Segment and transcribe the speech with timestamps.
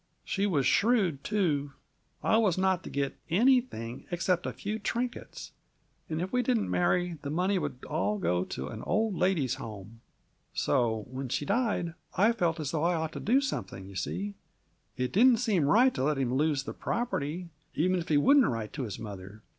[0.25, 1.73] "She was shrewd, too.
[2.23, 5.51] I was not to get anything except a few trinkets.
[6.09, 10.01] And if we didn't marry, the money would all go to an old ladies' home.
[10.55, 14.33] "So, when she died, I felt as if I ought to do something, you see.
[14.97, 18.73] It didn't seem right to let him lose the property, even if he wouldn't write
[18.73, 19.43] to his mother.